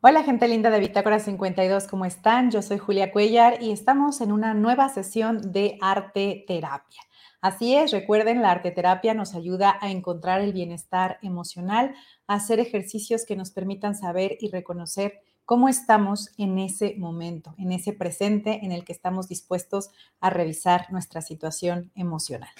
Hola 0.00 0.22
gente 0.22 0.46
linda 0.46 0.70
de 0.70 0.78
Bitácora 0.78 1.18
52, 1.18 1.88
¿cómo 1.88 2.04
están? 2.04 2.52
Yo 2.52 2.62
soy 2.62 2.78
Julia 2.78 3.10
Cuellar 3.10 3.60
y 3.60 3.72
estamos 3.72 4.20
en 4.20 4.30
una 4.30 4.54
nueva 4.54 4.88
sesión 4.90 5.50
de 5.50 5.76
arte 5.80 6.44
terapia. 6.46 7.00
Así 7.40 7.74
es, 7.74 7.90
recuerden, 7.90 8.40
la 8.40 8.52
arte 8.52 8.70
terapia 8.70 9.12
nos 9.14 9.34
ayuda 9.34 9.76
a 9.80 9.90
encontrar 9.90 10.40
el 10.40 10.52
bienestar 10.52 11.18
emocional, 11.20 11.96
a 12.28 12.34
hacer 12.34 12.60
ejercicios 12.60 13.24
que 13.26 13.34
nos 13.34 13.50
permitan 13.50 13.96
saber 13.96 14.38
y 14.38 14.52
reconocer 14.52 15.14
cómo 15.44 15.68
estamos 15.68 16.30
en 16.38 16.60
ese 16.60 16.94
momento, 16.96 17.56
en 17.58 17.72
ese 17.72 17.92
presente 17.92 18.64
en 18.64 18.70
el 18.70 18.84
que 18.84 18.92
estamos 18.92 19.26
dispuestos 19.26 19.90
a 20.20 20.30
revisar 20.30 20.92
nuestra 20.92 21.22
situación 21.22 21.90
emocional. 21.96 22.50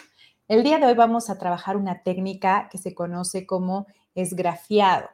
El 0.48 0.64
día 0.64 0.80
de 0.80 0.86
hoy 0.86 0.94
vamos 0.94 1.30
a 1.30 1.38
trabajar 1.38 1.76
una 1.76 2.02
técnica 2.02 2.68
que 2.68 2.78
se 2.78 2.96
conoce 2.96 3.46
como 3.46 3.86
esgrafiado 4.16 5.08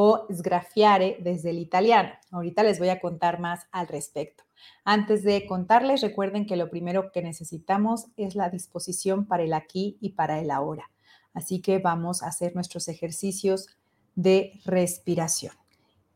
o 0.00 0.28
sgrafiare 0.32 1.16
desde 1.18 1.50
el 1.50 1.58
italiano. 1.58 2.10
Ahorita 2.30 2.62
les 2.62 2.78
voy 2.78 2.88
a 2.88 3.00
contar 3.00 3.40
más 3.40 3.66
al 3.72 3.88
respecto. 3.88 4.44
Antes 4.84 5.24
de 5.24 5.44
contarles, 5.44 6.02
recuerden 6.02 6.46
que 6.46 6.54
lo 6.54 6.70
primero 6.70 7.10
que 7.10 7.20
necesitamos 7.20 8.06
es 8.16 8.36
la 8.36 8.48
disposición 8.48 9.26
para 9.26 9.42
el 9.42 9.52
aquí 9.52 9.98
y 10.00 10.10
para 10.10 10.38
el 10.38 10.52
ahora. 10.52 10.88
Así 11.34 11.60
que 11.60 11.80
vamos 11.80 12.22
a 12.22 12.28
hacer 12.28 12.54
nuestros 12.54 12.86
ejercicios 12.86 13.76
de 14.14 14.60
respiración. 14.64 15.54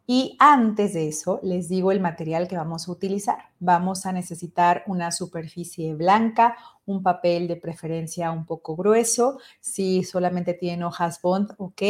Y 0.06 0.37
antes 0.41 0.95
de 0.95 1.06
eso, 1.06 1.38
les 1.42 1.69
digo 1.69 1.92
el 1.92 2.01
material 2.01 2.48
que 2.48 2.56
vamos 2.56 2.88
a 2.88 2.93
utilizar. 2.93 3.38
Vamos 3.60 4.05
a 4.05 4.12
necesitar 4.12 4.83
una 4.87 5.12
superficie 5.12 5.95
blanca, 5.95 6.56
un 6.87 7.02
papel 7.02 7.47
de 7.47 7.56
preferencia 7.56 8.33
un 8.33 8.45
poco 8.45 8.74
grueso. 8.74 9.38
Si 9.60 10.02
solamente 10.02 10.55
tienen 10.55 10.83
hojas 10.83 11.23
bond, 11.23 11.52
ok, 11.57 11.83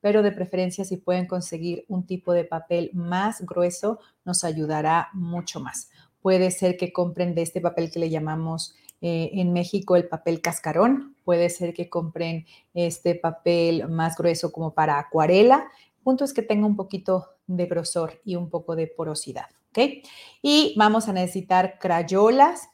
pero 0.00 0.22
de 0.22 0.32
preferencia 0.32 0.84
si 0.84 0.96
pueden 0.96 1.26
conseguir 1.26 1.84
un 1.88 2.04
tipo 2.04 2.32
de 2.32 2.44
papel 2.44 2.90
más 2.94 3.40
grueso, 3.46 4.00
nos 4.24 4.42
ayudará 4.42 5.08
mucho 5.12 5.60
más. 5.60 5.90
Puede 6.20 6.50
ser 6.50 6.76
que 6.76 6.92
compren 6.92 7.34
de 7.34 7.42
este 7.42 7.60
papel 7.60 7.90
que 7.92 8.00
le 8.00 8.10
llamamos 8.10 8.74
eh, 9.00 9.30
en 9.34 9.52
México 9.52 9.96
el 9.96 10.08
papel 10.08 10.40
cascarón. 10.40 11.16
Puede 11.24 11.48
ser 11.50 11.74
que 11.74 11.88
compren 11.88 12.46
este 12.74 13.14
papel 13.14 13.88
más 13.88 14.16
grueso 14.16 14.50
como 14.52 14.74
para 14.74 14.98
acuarela. 14.98 15.68
punto 16.02 16.24
es 16.24 16.32
que 16.32 16.42
tenga 16.42 16.66
un 16.66 16.76
poquito 16.76 17.26
de 17.56 17.66
grosor 17.66 18.20
y 18.24 18.36
un 18.36 18.50
poco 18.50 18.76
de 18.76 18.86
porosidad, 18.86 19.46
¿ok? 19.70 20.04
Y 20.42 20.74
vamos 20.76 21.08
a 21.08 21.12
necesitar 21.12 21.78
crayolas 21.78 22.68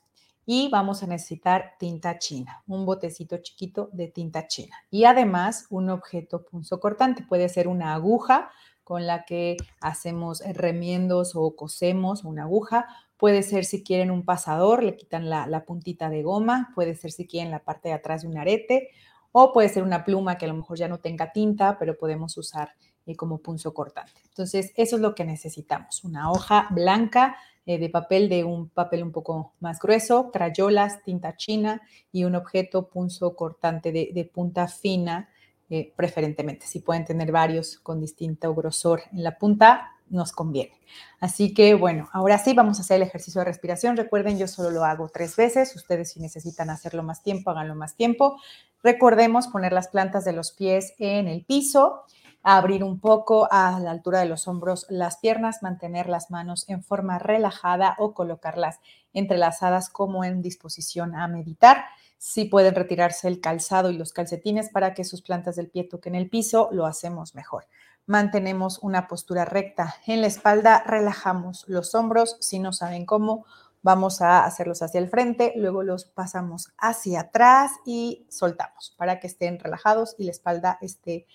y 0.47 0.69
vamos 0.71 1.03
a 1.03 1.07
necesitar 1.07 1.75
tinta 1.79 2.19
china, 2.19 2.63
un 2.67 2.87
botecito 2.87 3.37
chiquito 3.39 3.91
de 3.93 4.09
tinta 4.09 4.47
china. 4.47 4.77
Y 4.91 5.05
además 5.05 5.67
un 5.71 5.91
objeto 5.91 6.45
punzo 6.45 6.81
cortante, 6.81 7.23
puede 7.23 7.49
ser 7.49 7.69
una 7.69 7.95
aguja 7.95 8.51
con 8.83 9.07
la 9.07 9.25
que 9.25 9.59
hacemos 9.81 10.43
remiendos 10.55 11.33
o 11.35 11.55
cosemos, 11.55 12.25
una 12.25 12.45
aguja, 12.45 12.87
Puede 13.19 13.43
ser 13.43 13.65
si 13.65 13.83
quieren 13.83 14.13
un 14.13 14.25
pasador, 14.25 14.85
le 14.85 14.95
quitan 14.95 15.29
la, 15.29 15.49
la, 15.49 15.65
puntita 15.65 16.09
de 16.09 16.23
goma, 16.23 16.71
puede 16.77 16.95
ser 16.95 17.11
si 17.11 17.27
quieren 17.27 17.51
la 17.51 17.65
parte 17.65 17.89
de 17.89 17.95
atrás 17.95 18.23
de 18.23 18.29
un 18.29 18.39
arete, 18.39 18.91
o 19.33 19.53
puede 19.53 19.69
ser 19.69 19.83
una 19.83 20.05
pluma 20.05 20.39
que 20.39 20.45
a 20.45 20.49
lo 20.49 20.55
mejor 20.55 20.79
ya 20.79 20.87
no 20.87 21.01
tenga 21.01 21.33
tinta, 21.33 21.79
pero 21.81 21.99
podemos 21.99 22.39
usar 22.39 22.75
eh, 23.09 23.17
como 23.17 23.39
punzo 23.39 23.73
cortante. 23.73 24.21
Entonces, 24.29 24.71
eso 24.77 24.97
es 24.97 25.03
lo 25.03 25.15
que 25.15 25.25
necesitamos, 25.25 26.05
una 26.05 26.31
hoja 26.31 26.69
blanca 26.71 27.39
eh, 27.65 27.79
de 27.79 27.89
papel 27.89 28.29
de 28.29 28.45
un 28.45 28.69
papel 28.69 29.03
un 29.03 29.13
poco 29.13 29.55
más 29.61 29.79
grueso, 29.79 30.31
crayolas, 30.31 31.03
tinta 31.05 31.35
china 31.35 31.81
y 32.13 32.25
un 32.25 32.35
objeto 32.35 32.91
punzo 32.91 33.35
cortante 33.35 33.93
de, 33.93 34.31
punta 34.31 34.69
fina, 34.69 35.31
eh, 35.71 35.91
preferentemente. 35.97 36.67
Si 36.67 36.81
pueden 36.81 37.07
tener 37.07 37.33
varios 37.33 37.79
con 37.79 37.99
distinto 37.99 38.55
grosor 38.55 39.01
en 39.11 39.25
la 39.25 39.39
punta, 39.39 39.93
nos 40.11 40.33
conviene. 40.33 40.79
Así 41.19 41.55
que 41.55 41.73
bueno, 41.73 42.11
ahora 42.13 42.37
sí 42.37 42.53
vamos 42.53 42.79
a 42.79 42.83
hacer 42.83 42.97
el 42.97 43.09
ejercicio 43.09 43.41
de 43.41 43.47
respiración. 43.47 43.97
Recuerden, 43.97 44.39
yo 44.39 44.49
solo 44.49 44.71
lo 44.71 44.85
hago 44.85 45.09
tres 45.09 45.35
veces. 45.35 45.75
Ustedes 45.75 46.13
si 46.13 46.21
necesitan 46.21 46.69
hacerlo 46.69 47.03
más 47.03 47.23
tiempo, 47.23 47.51
háganlo 47.51 47.75
más 47.75 47.97
tiempo. 47.97 48.39
Recordemos 48.83 49.47
poner 49.47 49.73
las 49.73 49.89
plantas 49.89 50.27
de 50.27 50.35
los 50.35 50.53
pies 50.53 50.93
en 50.99 51.27
el 51.27 51.45
piso 51.47 52.05
abrir 52.43 52.85
un 52.85 53.01
poco 53.01 53.49
a 53.51 53.79
la 53.81 53.91
altura 53.91 54.21
de 54.21 54.27
los 54.27 54.49
hombros 54.49 54.87
las 54.89 55.19
piernas, 55.19 55.63
mantener 55.63 56.09
las 56.09 56.31
manos 56.31 56.69
en 56.69 56.83
forma 56.83 57.19
relajada 57.19 57.97
o 57.99 58.15
colocarlas 58.15 58.81
entrelazadas 59.13 59.91
como 59.91 60.25
en 60.25 60.43
disposición 60.43 61.15
a 61.15 61.29
meditar. 61.29 61.85
Si 62.17 62.45
pueden 62.47 62.75
retirarse 62.75 63.29
el 63.29 63.41
calzado 63.41 63.91
y 63.91 63.97
los 63.97 64.13
calcetines 64.13 64.71
para 64.71 64.95
que 64.95 65.05
sus 65.05 65.23
plantas 65.23 65.57
del 65.57 65.71
pie 65.71 65.85
toquen 65.85 66.15
el 66.15 66.29
piso, 66.29 66.69
lo 66.73 66.87
hacemos 66.87 67.35
mejor. 67.35 67.67
Mantenemos 68.07 68.79
una 68.83 69.07
postura 69.07 69.45
recta 69.45 69.97
en 70.07 70.23
la 70.23 70.27
espalda, 70.27 70.83
relajamos 70.87 71.65
los 71.69 71.95
hombros. 71.95 72.39
Si 72.41 72.59
no 72.59 72.73
saben 72.73 73.05
cómo, 73.05 73.45
vamos 73.83 74.21
a 74.23 74.45
hacerlos 74.45 74.83
hacia 74.83 74.99
el 74.99 75.09
frente, 75.09 75.53
luego 75.57 75.83
los 75.83 76.07
pasamos 76.07 76.73
hacia 76.79 77.21
atrás 77.21 77.73
y 77.85 78.27
soltamos 78.29 78.95
para 78.97 79.21
que 79.21 79.27
estén 79.27 79.59
relajados 79.59 80.15
y 80.19 80.25
la 80.25 80.31
espalda 80.31 80.79
esté 80.81 81.27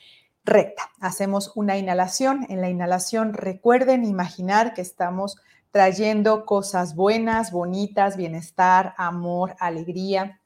recta. 0.44 0.90
Hacemos 1.00 1.52
una 1.56 1.78
inhalación. 1.78 2.46
En 2.50 2.62
la 2.62 2.70
inhalación 2.70 3.34
recuerden 3.34 4.06
imaginar 4.06 4.74
que 4.74 4.82
estamos 4.82 5.38
trayendo 5.72 6.46
cosas 6.46 6.96
buenas, 6.96 7.52
bonitas, 7.52 8.16
bienestar, 8.18 8.94
amor, 8.98 9.56
alegría. 9.60 10.40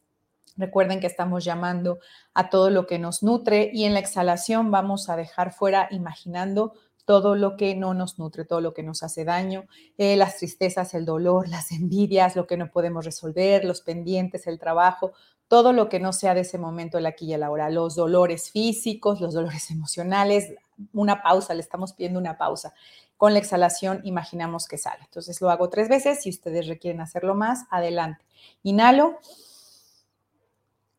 Recuerden 0.55 0.99
que 0.99 1.07
estamos 1.07 1.43
llamando 1.43 1.99
a 2.33 2.49
todo 2.49 2.69
lo 2.69 2.87
que 2.87 2.97
nos 2.97 3.23
nutre 3.23 3.69
y 3.73 3.83
en 3.83 3.93
la 3.93 3.99
exhalación 3.99 4.71
vamos 4.71 5.09
a 5.09 5.15
dejar 5.15 5.51
fuera 5.51 5.87
imaginando 5.91 6.73
todo 7.07 7.35
lo 7.35 7.55
que 7.55 7.73
no 7.73 7.93
nos 7.93 8.19
nutre, 8.19 8.43
todo 8.43 8.59
lo 8.59 8.73
que 8.73 8.83
nos 8.83 9.01
hace 9.01 9.23
daño, 9.23 9.63
eh, 9.97 10.17
las 10.17 10.35
tristezas, 10.35 10.93
el 10.93 11.05
dolor, 11.05 11.47
las 11.49 11.71
envidias, 11.71 12.35
lo 12.35 12.45
que 12.45 12.57
no 12.57 12.69
podemos 12.69 13.05
resolver, 13.05 13.63
los 13.63 13.79
pendientes, 13.79 14.45
el 14.45 14.59
trabajo, 14.59 15.13
todo 15.47 15.71
lo 15.71 15.87
que 15.87 16.01
no 16.01 16.11
sea 16.11 16.33
de 16.33 16.41
ese 16.41 16.57
momento, 16.57 16.97
el 16.97 17.05
aquí 17.05 17.27
y 17.27 17.33
el 17.33 17.43
ahora, 17.43 17.69
los 17.69 17.95
dolores 17.95 18.51
físicos, 18.51 19.21
los 19.21 19.33
dolores 19.33 19.71
emocionales, 19.71 20.53
una 20.91 21.23
pausa, 21.23 21.53
le 21.53 21.61
estamos 21.61 21.93
pidiendo 21.93 22.19
una 22.19 22.37
pausa. 22.37 22.73
Con 23.15 23.31
la 23.31 23.39
exhalación 23.39 24.01
imaginamos 24.03 24.67
que 24.67 24.77
sale. 24.77 25.03
Entonces 25.05 25.39
lo 25.39 25.49
hago 25.49 25.69
tres 25.69 25.87
veces. 25.87 26.21
Si 26.21 26.29
ustedes 26.29 26.67
requieren 26.67 26.99
hacerlo 26.99 27.35
más, 27.35 27.63
adelante. 27.71 28.25
Inhalo, 28.63 29.17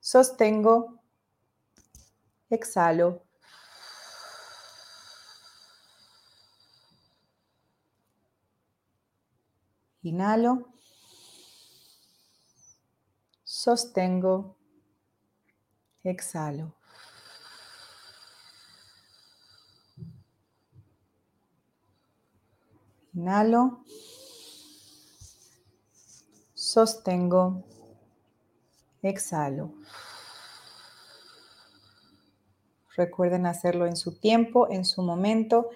sostengo, 0.00 0.94
exhalo. 2.48 3.27
Inhalo 10.08 10.52
sostengo, 13.44 14.56
exhalo. 16.02 16.74
Inhalo, 23.14 23.84
sostengo, 26.54 27.64
exhalo. 29.02 29.72
Recuerden 32.96 33.44
hacerlo 33.44 33.86
en 33.86 33.96
su 33.96 34.18
tiempo, 34.18 34.70
en 34.70 34.84
su 34.86 35.02
momento 35.02 35.70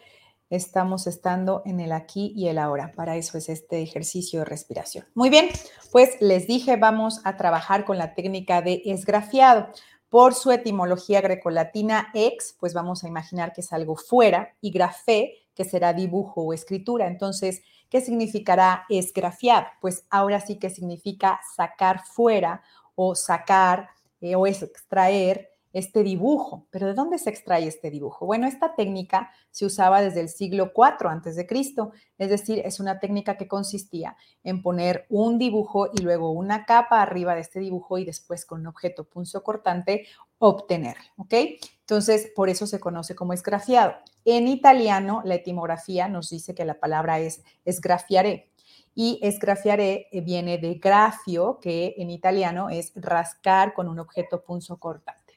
estamos 0.57 1.07
estando 1.07 1.63
en 1.65 1.81
el 1.81 1.93
aquí 1.93 2.33
y 2.37 2.49
el 2.49 2.59
ahora. 2.59 2.93
Para 2.95 3.17
eso 3.17 3.39
es 3.39 3.49
este 3.49 3.81
ejercicio 3.81 4.41
de 4.41 4.45
respiración. 4.45 5.07
Muy 5.15 5.31
bien, 5.31 5.49
pues 5.91 6.21
les 6.21 6.47
dije, 6.47 6.77
vamos 6.77 7.21
a 7.25 7.39
trabajar 7.39 7.87
con 7.87 7.97
la 7.97 8.15
técnica 8.15 8.61
de 8.61 8.83
esgrafiado. 8.85 9.69
Por 10.11 10.35
su 10.35 10.51
etimología 10.51 11.23
grecolatina 11.23 12.11
ex, 12.13 12.55
pues 12.61 12.75
vamos 12.75 13.03
a 13.03 13.09
imaginar 13.09 13.55
que 13.55 13.63
es 13.63 13.73
algo 13.73 13.97
fuera, 13.97 14.55
y 14.61 14.71
grafé, 14.71 15.39
que 15.55 15.65
será 15.65 15.95
dibujo 15.95 16.43
o 16.43 16.53
escritura. 16.53 17.07
Entonces, 17.07 17.63
¿qué 17.89 18.03
significará 18.03 18.85
esgrafiado? 18.91 19.67
Pues 19.81 20.05
ahora 20.11 20.41
sí 20.41 20.59
que 20.59 20.69
significa 20.69 21.41
sacar 21.57 22.05
fuera 22.05 22.63
o 22.95 23.15
sacar 23.15 23.89
eh, 24.21 24.37
o 24.37 24.47
extraer 24.47 25.52
este 25.73 26.03
dibujo. 26.03 26.67
¿Pero 26.71 26.87
de 26.87 26.95
dónde 26.95 27.19
se 27.19 27.31
extrae 27.31 27.67
este 27.67 27.91
dibujo? 27.91 28.27
Bueno, 28.27 28.47
esta 28.47 28.75
técnica 28.75 29.31
se 29.51 29.67
usaba 29.67 30.01
desde 30.01 30.21
el 30.21 30.29
siglo 30.29 30.73
IV 30.75 31.09
antes 31.09 31.37
de 31.37 31.47
Cristo, 31.47 31.93
es 32.19 32.31
decir, 32.31 32.63
es 32.65 32.81
una 32.81 32.99
técnica 32.99 33.37
que 33.37 33.49
consistía 33.49 34.17
en 34.43 34.63
poner 34.63 35.07
un 35.09 35.39
dibujo 35.39 35.89
y 35.93 36.03
luego 36.03 36.31
una 36.33 36.65
capa 36.65 37.03
arriba 37.03 37.35
de 37.35 37.41
este 37.41 37.61
dibujo 37.61 37.99
y 37.99 38.05
después 38.05 38.45
con 38.45 38.61
un 38.61 38.67
objeto 38.69 39.05
punzo 39.05 39.43
cortante 39.43 40.07
obtenerlo, 40.39 41.05
¿ok? 41.17 41.35
Entonces, 41.81 42.31
por 42.35 42.49
eso 42.49 42.67
se 42.67 42.81
conoce 42.81 43.15
como 43.15 43.33
esgrafiado. 43.33 43.95
En 44.25 44.49
italiano, 44.49 45.23
la 45.25 45.35
etimografía 45.37 46.09
nos 46.09 46.31
dice 46.31 46.55
que 46.55 46.65
la 46.65 46.81
palabra 46.81 47.21
es 47.21 47.43
esgrafiare 47.65 48.53
y 48.95 49.19
esgrafiare 49.23 50.09
eh, 50.13 50.21
viene 50.21 50.59
de 50.59 50.75
grafio, 50.75 51.59
que 51.61 51.95
en 51.99 52.11
italiano 52.11 52.69
es 52.71 52.93
rascar 52.95 53.73
con 53.75 53.89
un 53.89 53.99
objeto 53.99 54.43
punzo 54.43 54.79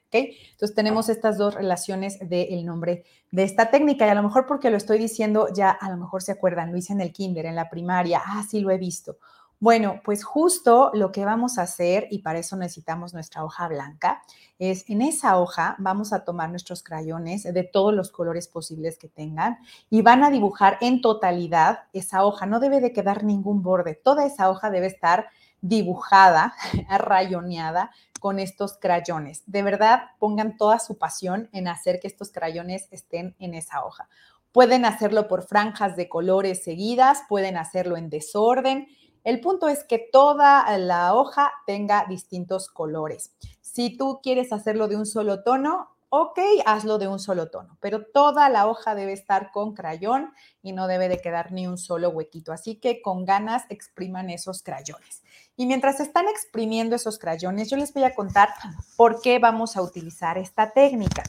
cortante. 0.05 0.37
Entonces 0.51 0.75
tenemos 0.75 1.09
estas 1.09 1.37
dos 1.37 1.53
relaciones 1.53 2.17
del 2.19 2.65
nombre 2.65 3.03
de 3.31 3.43
esta 3.43 3.69
técnica 3.69 4.05
y 4.05 4.09
a 4.09 4.15
lo 4.15 4.23
mejor 4.23 4.45
porque 4.45 4.69
lo 4.69 4.77
estoy 4.77 4.97
diciendo 4.97 5.47
ya 5.53 5.69
a 5.69 5.89
lo 5.89 5.97
mejor 5.97 6.21
se 6.21 6.31
acuerdan, 6.31 6.71
lo 6.71 6.77
hice 6.77 6.93
en 6.93 7.01
el 7.01 7.11
kinder, 7.11 7.45
en 7.45 7.55
la 7.55 7.69
primaria, 7.69 8.21
ah, 8.25 8.43
sí 8.49 8.61
lo 8.61 8.71
he 8.71 8.77
visto. 8.77 9.17
Bueno, 9.57 10.01
pues 10.03 10.25
justo 10.25 10.91
lo 10.93 11.13
que 11.13 11.23
vamos 11.23 11.57
a 11.57 11.61
hacer, 11.61 12.07
y 12.11 12.19
para 12.19 12.39
eso 12.39 12.57
necesitamos 12.57 13.13
nuestra 13.13 13.43
hoja 13.43 13.69
blanca, 13.69 14.21
es 14.59 14.87
en 14.89 15.01
esa 15.01 15.39
hoja 15.39 15.75
vamos 15.79 16.11
a 16.11 16.25
tomar 16.25 16.49
nuestros 16.49 16.83
crayones 16.83 17.43
de 17.43 17.63
todos 17.63 17.93
los 17.93 18.11
colores 18.11 18.49
posibles 18.49 18.97
que 18.97 19.07
tengan 19.07 19.57
y 19.89 20.01
van 20.01 20.23
a 20.23 20.29
dibujar 20.29 20.77
en 20.81 21.01
totalidad 21.01 21.79
esa 21.93 22.25
hoja. 22.25 22.45
No 22.45 22.59
debe 22.59 22.81
de 22.81 22.91
quedar 22.91 23.23
ningún 23.23 23.63
borde. 23.63 23.95
Toda 23.95 24.25
esa 24.25 24.49
hoja 24.49 24.69
debe 24.69 24.87
estar 24.87 25.27
dibujada, 25.61 26.53
rayoneada 26.89 27.91
con 28.19 28.39
estos 28.39 28.77
crayones. 28.77 29.43
De 29.45 29.61
verdad, 29.61 30.03
pongan 30.19 30.57
toda 30.57 30.79
su 30.79 30.97
pasión 30.97 31.49
en 31.51 31.67
hacer 31.67 31.99
que 31.99 32.07
estos 32.07 32.31
crayones 32.31 32.87
estén 32.91 33.35
en 33.39 33.53
esa 33.53 33.85
hoja. 33.85 34.09
Pueden 34.51 34.85
hacerlo 34.85 35.27
por 35.27 35.43
franjas 35.43 35.95
de 35.95 36.07
colores 36.09 36.63
seguidas, 36.63 37.23
pueden 37.27 37.57
hacerlo 37.57 37.97
en 37.97 38.09
desorden. 38.09 38.87
El 39.23 39.41
punto 39.41 39.67
es 39.67 39.83
que 39.83 39.99
toda 40.11 40.77
la 40.77 41.13
hoja 41.13 41.51
tenga 41.65 42.05
distintos 42.07 42.69
colores. 42.69 43.35
Si 43.61 43.97
tú 43.97 44.21
quieres 44.23 44.53
hacerlo 44.53 44.87
de 44.87 44.95
un 44.95 45.05
solo 45.05 45.43
tono, 45.43 45.94
ok, 46.17 46.39
hazlo 46.65 46.97
de 46.97 47.09
un 47.09 47.19
solo 47.19 47.49
tono, 47.49 47.77
pero 47.81 48.05
toda 48.05 48.47
la 48.47 48.67
hoja 48.67 48.95
debe 48.95 49.11
estar 49.11 49.51
con 49.51 49.73
crayón 49.73 50.31
y 50.61 50.71
no 50.71 50.87
debe 50.87 51.09
de 51.09 51.19
quedar 51.19 51.51
ni 51.51 51.67
un 51.67 51.77
solo 51.77 52.09
huequito. 52.09 52.53
Así 52.53 52.77
que 52.77 53.01
con 53.01 53.25
ganas 53.25 53.65
expriman 53.67 54.29
esos 54.29 54.63
crayones. 54.63 55.23
Y 55.57 55.65
mientras 55.65 55.99
están 55.99 56.29
exprimiendo 56.29 56.95
esos 56.95 57.19
crayones, 57.19 57.69
yo 57.69 57.75
les 57.75 57.93
voy 57.93 58.03
a 58.03 58.15
contar 58.15 58.47
por 58.95 59.19
qué 59.19 59.39
vamos 59.39 59.75
a 59.75 59.81
utilizar 59.81 60.37
esta 60.37 60.71
técnica. 60.71 61.23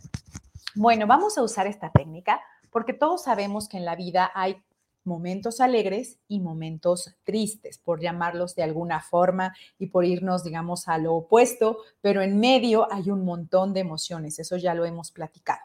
Bueno, 0.77 1.09
vamos 1.09 1.37
a 1.37 1.43
usar 1.43 1.67
esta 1.67 1.91
técnica 1.91 2.41
porque 2.71 2.93
todos 2.93 3.25
sabemos 3.25 3.69
que 3.69 3.79
en 3.79 3.85
la 3.85 3.97
vida 3.97 4.31
hay 4.37 4.63
momentos 5.07 5.61
alegres 5.61 6.19
y 6.29 6.41
momentos 6.41 7.15
tristes, 7.25 7.79
por 7.79 8.01
llamarlos 8.01 8.55
de 8.55 8.63
alguna 8.63 9.01
forma 9.01 9.55
y 9.79 9.87
por 9.87 10.05
irnos, 10.05 10.45
digamos, 10.45 10.89
a 10.89 10.99
lo 10.99 11.15
opuesto, 11.15 11.79
pero 12.01 12.23
en 12.23 12.39
medio 12.39 12.93
hay 12.93 13.11
un 13.11 13.25
montón 13.25 13.73
de 13.73 13.81
emociones, 13.81 14.39
eso 14.39 14.57
ya 14.57 14.75
lo 14.75 14.85
hemos 14.85 15.13
platicado. 15.13 15.61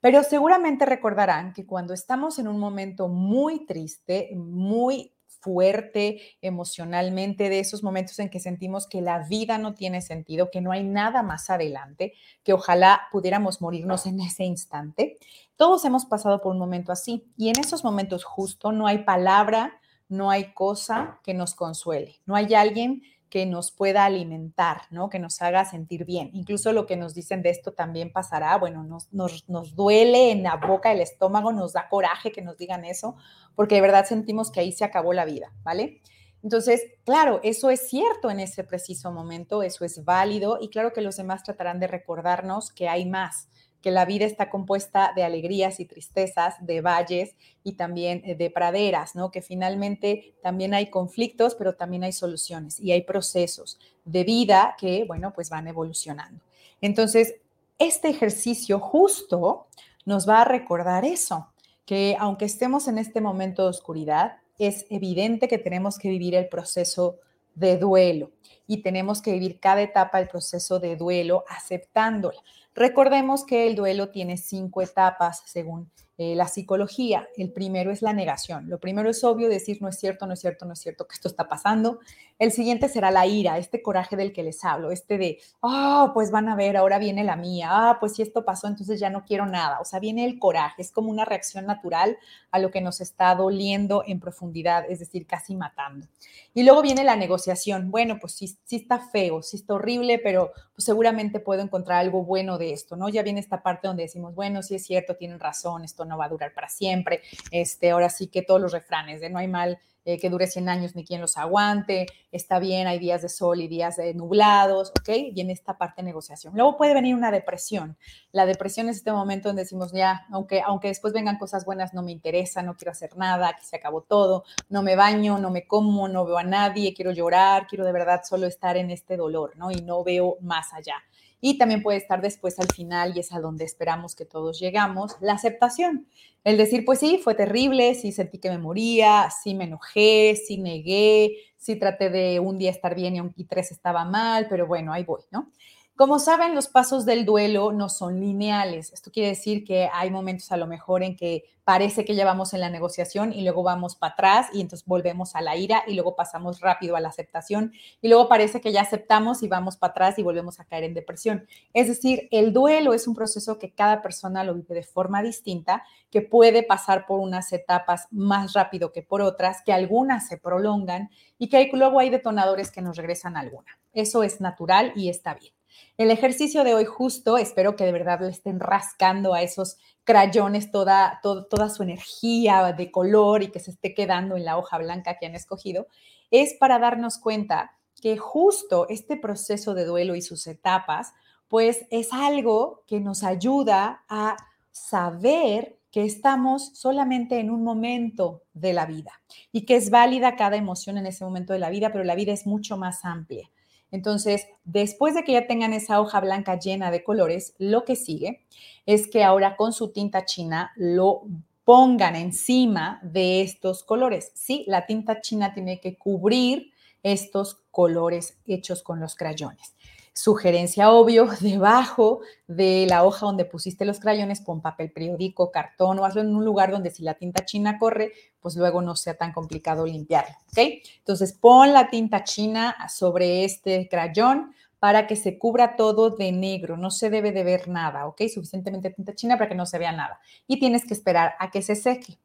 Pero 0.00 0.22
seguramente 0.22 0.84
recordarán 0.84 1.52
que 1.52 1.64
cuando 1.64 1.94
estamos 1.94 2.38
en 2.38 2.48
un 2.48 2.58
momento 2.58 3.08
muy 3.08 3.66
triste, 3.66 4.30
muy 4.34 5.12
fuerte 5.42 6.20
emocionalmente, 6.40 7.50
de 7.50 7.58
esos 7.58 7.82
momentos 7.82 8.18
en 8.20 8.30
que 8.30 8.40
sentimos 8.40 8.86
que 8.86 9.02
la 9.02 9.26
vida 9.26 9.58
no 9.58 9.74
tiene 9.74 10.00
sentido, 10.00 10.50
que 10.50 10.60
no 10.60 10.72
hay 10.72 10.84
nada 10.84 11.22
más 11.22 11.50
adelante, 11.50 12.14
que 12.44 12.52
ojalá 12.52 13.02
pudiéramos 13.10 13.60
morirnos 13.60 14.06
en 14.06 14.20
ese 14.20 14.44
instante. 14.44 15.18
Todos 15.56 15.84
hemos 15.84 16.06
pasado 16.06 16.40
por 16.40 16.52
un 16.52 16.58
momento 16.58 16.92
así 16.92 17.24
y 17.36 17.48
en 17.48 17.58
esos 17.58 17.84
momentos 17.84 18.24
justo 18.24 18.72
no 18.72 18.86
hay 18.86 18.98
palabra, 18.98 19.80
no 20.08 20.30
hay 20.30 20.54
cosa 20.54 21.20
que 21.24 21.34
nos 21.34 21.54
consuele, 21.54 22.20
no 22.24 22.36
hay 22.36 22.54
alguien 22.54 23.02
que 23.32 23.46
nos 23.46 23.70
pueda 23.70 24.04
alimentar, 24.04 24.82
¿no? 24.90 25.08
Que 25.08 25.18
nos 25.18 25.40
haga 25.40 25.64
sentir 25.64 26.04
bien. 26.04 26.28
Incluso 26.34 26.74
lo 26.74 26.84
que 26.84 26.98
nos 26.98 27.14
dicen 27.14 27.40
de 27.40 27.48
esto 27.48 27.72
también 27.72 28.12
pasará, 28.12 28.58
bueno, 28.58 28.84
nos, 28.84 29.10
nos, 29.10 29.48
nos 29.48 29.74
duele 29.74 30.32
en 30.32 30.42
la 30.42 30.56
boca, 30.56 30.92
el 30.92 31.00
estómago, 31.00 31.50
nos 31.50 31.72
da 31.72 31.88
coraje 31.88 32.30
que 32.30 32.42
nos 32.42 32.58
digan 32.58 32.84
eso, 32.84 33.16
porque 33.54 33.76
de 33.76 33.80
verdad 33.80 34.04
sentimos 34.04 34.50
que 34.50 34.60
ahí 34.60 34.70
se 34.70 34.84
acabó 34.84 35.14
la 35.14 35.24
vida, 35.24 35.50
¿vale? 35.62 36.02
Entonces, 36.42 36.82
claro, 37.06 37.40
eso 37.42 37.70
es 37.70 37.88
cierto 37.88 38.28
en 38.28 38.38
ese 38.38 38.64
preciso 38.64 39.10
momento, 39.12 39.62
eso 39.62 39.86
es 39.86 40.04
válido 40.04 40.58
y 40.60 40.68
claro 40.68 40.92
que 40.92 41.00
los 41.00 41.16
demás 41.16 41.42
tratarán 41.42 41.80
de 41.80 41.86
recordarnos 41.86 42.70
que 42.70 42.90
hay 42.90 43.08
más, 43.08 43.48
que 43.82 43.90
la 43.90 44.04
vida 44.04 44.24
está 44.24 44.48
compuesta 44.48 45.12
de 45.14 45.24
alegrías 45.24 45.80
y 45.80 45.84
tristezas, 45.84 46.54
de 46.64 46.80
valles 46.80 47.34
y 47.64 47.72
también 47.72 48.22
eh, 48.24 48.34
de 48.34 48.48
praderas, 48.50 49.14
¿no? 49.14 49.30
Que 49.30 49.42
finalmente 49.42 50.34
también 50.42 50.72
hay 50.72 50.88
conflictos, 50.88 51.54
pero 51.54 51.74
también 51.74 52.04
hay 52.04 52.12
soluciones 52.12 52.78
y 52.80 52.92
hay 52.92 53.02
procesos 53.02 53.78
de 54.04 54.24
vida 54.24 54.76
que, 54.78 55.04
bueno, 55.04 55.32
pues 55.34 55.50
van 55.50 55.68
evolucionando. 55.68 56.40
Entonces, 56.80 57.34
este 57.78 58.08
ejercicio 58.08 58.78
justo 58.78 59.66
nos 60.04 60.28
va 60.28 60.42
a 60.42 60.44
recordar 60.44 61.04
eso, 61.04 61.48
que 61.84 62.16
aunque 62.18 62.44
estemos 62.44 62.88
en 62.88 62.98
este 62.98 63.20
momento 63.20 63.64
de 63.64 63.70
oscuridad, 63.70 64.36
es 64.58 64.86
evidente 64.90 65.48
que 65.48 65.58
tenemos 65.58 65.98
que 65.98 66.08
vivir 66.08 66.34
el 66.34 66.48
proceso 66.48 67.18
de 67.54 67.76
duelo 67.76 68.30
y 68.66 68.78
tenemos 68.78 69.20
que 69.20 69.32
vivir 69.32 69.60
cada 69.60 69.82
etapa 69.82 70.18
del 70.18 70.28
proceso 70.28 70.78
de 70.78 70.96
duelo 70.96 71.44
aceptándola. 71.48 72.40
Recordemos 72.74 73.44
que 73.44 73.66
el 73.66 73.74
duelo 73.76 74.10
tiene 74.10 74.36
cinco 74.36 74.80
etapas 74.82 75.42
según 75.46 75.90
eh, 76.18 76.34
la 76.36 76.46
psicología. 76.46 77.28
El 77.36 77.52
primero 77.52 77.90
es 77.90 78.02
la 78.02 78.12
negación. 78.12 78.68
Lo 78.68 78.78
primero 78.78 79.08
es 79.08 79.24
obvio 79.24 79.48
decir 79.48 79.80
no 79.80 79.88
es 79.88 79.98
cierto, 79.98 80.26
no 80.26 80.34
es 80.34 80.40
cierto, 80.40 80.66
no 80.66 80.74
es 80.74 80.78
cierto 80.78 81.06
que 81.08 81.14
esto 81.14 81.28
está 81.28 81.48
pasando. 81.48 82.00
El 82.38 82.52
siguiente 82.52 82.88
será 82.88 83.10
la 83.10 83.26
ira, 83.26 83.56
este 83.56 83.82
coraje 83.82 84.16
del 84.16 84.32
que 84.32 84.42
les 84.42 84.64
hablo, 84.64 84.90
este 84.90 85.16
de, 85.16 85.38
ah, 85.62 86.10
pues 86.12 86.30
van 86.30 86.48
a 86.48 86.56
ver, 86.56 86.76
ahora 86.76 86.98
viene 86.98 87.24
la 87.24 87.36
mía, 87.36 87.68
ah, 87.70 87.96
pues 88.00 88.14
si 88.14 88.22
esto 88.22 88.44
pasó, 88.44 88.66
entonces 88.66 89.00
ya 89.00 89.10
no 89.10 89.24
quiero 89.24 89.46
nada. 89.46 89.80
O 89.80 89.84
sea, 89.84 90.00
viene 90.00 90.24
el 90.24 90.38
coraje, 90.38 90.82
es 90.82 90.92
como 90.92 91.10
una 91.10 91.24
reacción 91.24 91.66
natural 91.66 92.18
a 92.50 92.58
lo 92.58 92.70
que 92.70 92.80
nos 92.80 93.00
está 93.00 93.34
doliendo 93.34 94.02
en 94.06 94.20
profundidad, 94.20 94.84
es 94.90 94.98
decir, 94.98 95.26
casi 95.26 95.54
matando. 95.54 96.06
Y 96.52 96.64
luego 96.64 96.82
viene 96.82 97.04
la 97.04 97.16
negociación. 97.16 97.90
Bueno, 97.90 98.18
pues 98.20 98.34
sí, 98.34 98.58
sí 98.64 98.76
está 98.76 98.98
feo, 98.98 99.42
sí 99.42 99.56
está 99.56 99.74
horrible, 99.74 100.18
pero 100.18 100.52
pues 100.74 100.84
seguramente 100.84 101.40
puedo 101.40 101.62
encontrar 101.62 102.00
algo 102.00 102.24
bueno 102.24 102.58
de 102.58 102.72
esto, 102.72 102.96
¿no? 102.96 103.08
Ya 103.08 103.22
viene 103.22 103.40
esta 103.40 103.62
parte 103.62 103.88
donde 103.88 104.02
decimos, 104.02 104.34
bueno, 104.34 104.62
sí 104.62 104.74
es 104.74 104.84
cierto, 104.84 105.16
tienen 105.16 105.40
razón, 105.40 105.84
esto 105.84 106.04
no 106.04 106.11
va 106.16 106.26
a 106.26 106.28
durar 106.28 106.52
para 106.54 106.68
siempre. 106.68 107.22
Este, 107.50 107.90
ahora 107.90 108.10
sí 108.10 108.28
que 108.28 108.42
todos 108.42 108.60
los 108.60 108.72
refranes 108.72 109.20
de 109.20 109.30
no 109.30 109.38
hay 109.38 109.48
mal 109.48 109.78
eh, 110.04 110.18
que 110.18 110.30
dure 110.30 110.48
100 110.48 110.68
años 110.68 110.96
ni 110.96 111.04
quien 111.04 111.20
los 111.20 111.36
aguante, 111.36 112.06
está 112.32 112.58
bien, 112.58 112.88
hay 112.88 112.98
días 112.98 113.22
de 113.22 113.28
sol 113.28 113.60
y 113.60 113.68
días 113.68 113.96
de 113.96 114.14
nublados, 114.14 114.90
¿ok? 114.90 115.10
Y 115.32 115.40
en 115.40 115.50
esta 115.50 115.78
parte 115.78 116.02
de 116.02 116.06
negociación. 116.06 116.54
Luego 116.56 116.76
puede 116.76 116.92
venir 116.92 117.14
una 117.14 117.30
depresión. 117.30 117.96
La 118.32 118.44
depresión 118.44 118.88
es 118.88 118.96
este 118.96 119.12
momento 119.12 119.48
donde 119.48 119.62
decimos, 119.62 119.92
ya, 119.92 120.26
aunque, 120.32 120.60
aunque 120.60 120.88
después 120.88 121.12
vengan 121.12 121.38
cosas 121.38 121.64
buenas, 121.64 121.94
no 121.94 122.02
me 122.02 122.10
interesa, 122.10 122.62
no 122.62 122.74
quiero 122.74 122.90
hacer 122.90 123.16
nada, 123.16 123.50
aquí 123.50 123.64
se 123.64 123.76
acabó 123.76 124.02
todo, 124.02 124.42
no 124.68 124.82
me 124.82 124.96
baño, 124.96 125.38
no 125.38 125.50
me 125.50 125.68
como, 125.68 126.08
no 126.08 126.24
veo 126.24 126.38
a 126.38 126.42
nadie, 126.42 126.94
quiero 126.94 127.12
llorar, 127.12 127.68
quiero 127.68 127.84
de 127.84 127.92
verdad 127.92 128.22
solo 128.28 128.48
estar 128.48 128.76
en 128.76 128.90
este 128.90 129.16
dolor, 129.16 129.56
¿no? 129.56 129.70
Y 129.70 129.82
no 129.82 130.02
veo 130.02 130.36
más 130.40 130.72
allá. 130.72 130.96
Y 131.44 131.58
también 131.58 131.82
puede 131.82 131.98
estar 131.98 132.22
después 132.22 132.58
al 132.58 132.68
final, 132.72 133.14
y 133.14 133.20
es 133.20 133.32
a 133.32 133.40
donde 133.40 133.64
esperamos 133.64 134.14
que 134.14 134.24
todos 134.24 134.58
llegamos, 134.60 135.16
la 135.20 135.34
aceptación. 135.34 136.06
El 136.44 136.56
decir, 136.56 136.84
pues 136.84 137.00
sí, 137.00 137.20
fue 137.22 137.34
terrible, 137.34 137.94
sí 137.96 138.12
sentí 138.12 138.38
que 138.38 138.48
me 138.48 138.58
moría, 138.58 139.28
sí 139.42 139.54
me 139.54 139.64
enojé, 139.64 140.36
sí 140.36 140.56
negué, 140.58 141.36
sí 141.56 141.76
traté 141.76 142.10
de 142.10 142.40
un 142.40 142.58
día 142.58 142.70
estar 142.70 142.94
bien 142.94 143.16
y 143.16 143.18
aunque 143.18 143.44
tres 143.44 143.72
estaba 143.72 144.04
mal, 144.04 144.46
pero 144.48 144.66
bueno, 144.66 144.92
ahí 144.92 145.04
voy, 145.04 145.22
¿no? 145.32 145.50
Como 145.94 146.18
saben, 146.18 146.54
los 146.54 146.68
pasos 146.68 147.04
del 147.04 147.26
duelo 147.26 147.70
no 147.70 147.90
son 147.90 148.18
lineales. 148.18 148.92
Esto 148.94 149.10
quiere 149.12 149.28
decir 149.28 149.62
que 149.62 149.90
hay 149.92 150.10
momentos 150.10 150.50
a 150.50 150.56
lo 150.56 150.66
mejor 150.66 151.02
en 151.02 151.16
que 151.16 151.44
parece 151.64 152.04
que 152.06 152.14
ya 152.14 152.24
vamos 152.24 152.54
en 152.54 152.60
la 152.60 152.70
negociación 152.70 153.32
y 153.32 153.42
luego 153.42 153.62
vamos 153.62 153.94
para 153.94 154.14
atrás 154.14 154.48
y 154.54 154.62
entonces 154.62 154.86
volvemos 154.86 155.36
a 155.36 155.42
la 155.42 155.54
ira 155.54 155.84
y 155.86 155.94
luego 155.94 156.16
pasamos 156.16 156.60
rápido 156.60 156.96
a 156.96 157.00
la 157.00 157.08
aceptación 157.08 157.72
y 158.00 158.08
luego 158.08 158.26
parece 158.26 158.60
que 158.62 158.72
ya 158.72 158.80
aceptamos 158.80 159.42
y 159.42 159.48
vamos 159.48 159.76
para 159.76 159.90
atrás 159.90 160.18
y 160.18 160.22
volvemos 160.22 160.58
a 160.60 160.64
caer 160.64 160.84
en 160.84 160.94
depresión. 160.94 161.46
Es 161.74 161.88
decir, 161.88 162.26
el 162.30 162.54
duelo 162.54 162.94
es 162.94 163.06
un 163.06 163.14
proceso 163.14 163.58
que 163.58 163.72
cada 163.72 164.00
persona 164.00 164.44
lo 164.44 164.54
vive 164.54 164.74
de 164.74 164.82
forma 164.82 165.22
distinta, 165.22 165.84
que 166.10 166.22
puede 166.22 166.62
pasar 166.62 167.06
por 167.06 167.20
unas 167.20 167.52
etapas 167.52 168.08
más 168.10 168.54
rápido 168.54 168.92
que 168.92 169.02
por 169.02 169.20
otras, 169.20 169.62
que 169.64 169.74
algunas 169.74 170.26
se 170.26 170.38
prolongan 170.38 171.10
y 171.38 171.50
que 171.50 171.68
luego 171.74 172.00
hay 172.00 172.08
detonadores 172.08 172.70
que 172.70 172.80
nos 172.80 172.96
regresan 172.96 173.36
a 173.36 173.40
alguna. 173.40 173.78
Eso 173.92 174.22
es 174.22 174.40
natural 174.40 174.92
y 174.96 175.10
está 175.10 175.34
bien. 175.34 175.52
El 175.96 176.10
ejercicio 176.10 176.64
de 176.64 176.74
hoy 176.74 176.84
justo, 176.84 177.38
espero 177.38 177.76
que 177.76 177.84
de 177.84 177.92
verdad 177.92 178.20
le 178.20 178.30
estén 178.30 178.60
rascando 178.60 179.34
a 179.34 179.42
esos 179.42 179.76
crayones 180.04 180.70
toda, 180.70 181.20
toda 181.22 181.68
su 181.68 181.82
energía 181.82 182.72
de 182.72 182.90
color 182.90 183.42
y 183.42 183.50
que 183.50 183.60
se 183.60 183.70
esté 183.70 183.94
quedando 183.94 184.36
en 184.36 184.44
la 184.44 184.58
hoja 184.58 184.78
blanca 184.78 185.16
que 185.18 185.26
han 185.26 185.34
escogido, 185.34 185.86
es 186.30 186.54
para 186.54 186.78
darnos 186.78 187.18
cuenta 187.18 187.72
que 188.00 188.16
justo 188.16 188.86
este 188.88 189.16
proceso 189.16 189.74
de 189.74 189.84
duelo 189.84 190.16
y 190.16 190.22
sus 190.22 190.46
etapas, 190.46 191.12
pues 191.48 191.86
es 191.90 192.12
algo 192.12 192.82
que 192.86 192.98
nos 192.98 193.22
ayuda 193.22 194.04
a 194.08 194.36
saber 194.70 195.78
que 195.92 196.04
estamos 196.04 196.70
solamente 196.74 197.38
en 197.38 197.50
un 197.50 197.62
momento 197.62 198.42
de 198.54 198.72
la 198.72 198.86
vida 198.86 199.12
y 199.52 199.66
que 199.66 199.76
es 199.76 199.90
válida 199.90 200.36
cada 200.36 200.56
emoción 200.56 200.96
en 200.96 201.06
ese 201.06 201.24
momento 201.24 201.52
de 201.52 201.58
la 201.58 201.68
vida, 201.68 201.92
pero 201.92 202.02
la 202.02 202.14
vida 202.14 202.32
es 202.32 202.46
mucho 202.46 202.78
más 202.78 203.04
amplia. 203.04 203.50
Entonces, 203.92 204.48
después 204.64 205.14
de 205.14 205.22
que 205.22 205.32
ya 205.32 205.46
tengan 205.46 205.72
esa 205.72 206.00
hoja 206.00 206.18
blanca 206.20 206.58
llena 206.58 206.90
de 206.90 207.04
colores, 207.04 207.54
lo 207.58 207.84
que 207.84 207.94
sigue 207.94 208.44
es 208.86 209.06
que 209.06 209.22
ahora 209.22 209.56
con 209.56 209.72
su 209.72 209.92
tinta 209.92 210.24
china 210.24 210.72
lo 210.76 211.22
pongan 211.64 212.16
encima 212.16 212.98
de 213.04 213.42
estos 213.42 213.84
colores. 213.84 214.32
Sí, 214.34 214.64
la 214.66 214.86
tinta 214.86 215.20
china 215.20 215.54
tiene 215.54 215.78
que 215.78 215.96
cubrir 215.96 216.72
estos 217.02 217.60
colores 217.70 218.38
hechos 218.46 218.82
con 218.82 218.98
los 218.98 219.14
crayones. 219.14 219.74
Sugerencia 220.14 220.90
obvio, 220.90 221.26
debajo 221.40 222.20
de 222.46 222.86
la 222.88 223.04
hoja 223.04 223.26
donde 223.26 223.44
pusiste 223.44 223.84
los 223.84 224.00
crayones, 224.00 224.40
pon 224.40 224.60
papel 224.60 224.92
periódico, 224.92 225.50
cartón 225.50 225.98
o 225.98 226.04
hazlo 226.04 226.20
en 226.20 226.34
un 226.34 226.44
lugar 226.44 226.70
donde 226.70 226.90
si 226.90 227.02
la 227.02 227.14
tinta 227.14 227.44
china 227.44 227.78
corre, 227.78 228.12
pues 228.40 228.56
luego 228.56 228.82
no 228.82 228.96
sea 228.96 229.14
tan 229.14 229.32
complicado 229.32 229.86
limpiarlo, 229.86 230.34
¿ok? 230.48 230.58
Entonces 230.98 231.32
pon 231.32 231.72
la 231.72 231.88
tinta 231.88 232.24
china 232.24 232.76
sobre 232.88 233.44
este 233.44 233.88
crayón 233.88 234.54
para 234.82 235.06
que 235.06 235.14
se 235.14 235.38
cubra 235.38 235.76
todo 235.76 236.10
de 236.10 236.32
negro, 236.32 236.76
no 236.76 236.90
se 236.90 237.08
debe 237.08 237.30
de 237.30 237.44
ver 237.44 237.68
nada, 237.68 238.06
¿ok? 238.08 238.22
Suficientemente 238.22 238.90
tinta 238.90 239.14
china 239.14 239.38
para 239.38 239.48
que 239.48 239.54
no 239.54 239.64
se 239.64 239.78
vea 239.78 239.92
nada. 239.92 240.18
Y 240.48 240.58
tienes 240.58 240.84
que 240.84 240.92
esperar 240.92 241.34
a 241.38 241.52
que 241.52 241.62
se 241.62 241.76
seque. 241.76 242.18